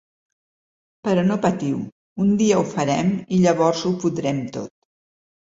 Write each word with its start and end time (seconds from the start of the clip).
Però 1.07 1.25
no 1.27 1.37
patiu, 1.43 1.81
un 2.25 2.31
dia 2.41 2.57
ho 2.63 2.65
farem 2.73 3.13
i 3.19 3.39
llavors 3.45 3.85
ho 3.85 3.95
podrem 4.07 4.43
tot. 4.59 4.77